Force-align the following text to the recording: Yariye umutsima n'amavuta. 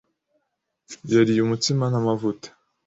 Yariye 1.13 1.41
umutsima 1.43 1.83
n'amavuta. 1.91 2.47